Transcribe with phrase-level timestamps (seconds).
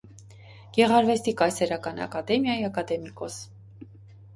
[0.77, 3.43] Գեղարվեստի կայսերական ակադեմիայի ակադեմիկոս։